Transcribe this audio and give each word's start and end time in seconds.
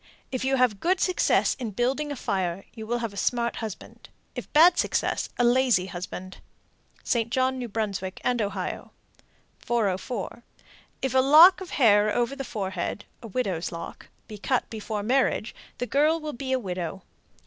If 0.31 0.43
you 0.43 0.55
have 0.55 0.79
good 0.79 0.99
success 0.99 1.53
in 1.59 1.69
building 1.77 2.11
a 2.11 2.15
fire, 2.15 2.65
you 2.73 2.87
will 2.87 2.97
have 2.97 3.13
a 3.13 3.17
smart 3.17 3.57
husband; 3.57 4.09
if 4.33 4.51
bad 4.51 4.79
success, 4.79 5.29
a 5.37 5.43
lazy 5.43 5.85
husband. 5.85 6.37
St. 7.03 7.29
John, 7.29 7.61
N.B., 7.61 8.13
and 8.23 8.41
Ohio. 8.41 8.93
404. 9.59 10.43
If 11.03 11.13
a 11.13 11.19
lock 11.19 11.61
of 11.61 11.69
hair 11.69 12.09
over 12.15 12.35
the 12.35 12.43
forehead 12.43 13.05
("widow's 13.21 13.71
lock") 13.71 14.07
be 14.27 14.39
cut 14.39 14.67
before 14.71 15.03
marriage, 15.03 15.53
the 15.77 15.85
girl 15.85 16.19
will 16.19 16.33
be 16.33 16.51
a 16.51 16.57
widow. 16.57 17.03